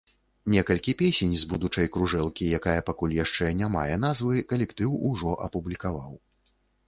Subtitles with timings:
[0.51, 6.13] Некалькі песень з будучай кружэлкі, якая пакуль яшчэ не мае назвы, калектыў ужо апублікаваў.